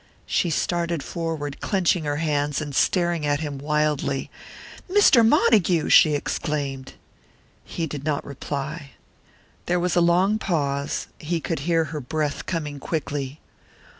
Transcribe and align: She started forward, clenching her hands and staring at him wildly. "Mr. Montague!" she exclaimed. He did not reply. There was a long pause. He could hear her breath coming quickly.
She 0.25 0.49
started 0.49 1.03
forward, 1.03 1.61
clenching 1.61 2.05
her 2.05 2.15
hands 2.15 2.59
and 2.59 2.73
staring 2.73 3.23
at 3.23 3.41
him 3.41 3.59
wildly. 3.59 4.31
"Mr. 4.89 5.23
Montague!" 5.23 5.89
she 5.89 6.15
exclaimed. 6.15 6.93
He 7.63 7.85
did 7.85 8.03
not 8.03 8.25
reply. 8.25 8.93
There 9.67 9.79
was 9.79 9.95
a 9.95 10.01
long 10.01 10.39
pause. 10.39 11.05
He 11.19 11.39
could 11.39 11.59
hear 11.69 11.83
her 11.93 11.99
breath 12.01 12.47
coming 12.47 12.79
quickly. 12.79 13.41